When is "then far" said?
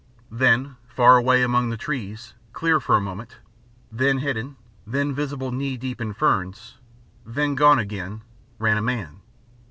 0.31-1.17